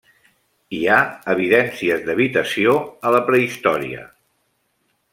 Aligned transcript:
Hi 0.77 0.79
ha 0.93 0.97
evidències 1.33 2.03
d'habitació 2.09 2.75
a 3.11 3.15
la 3.19 3.23
prehistòria. 3.31 4.11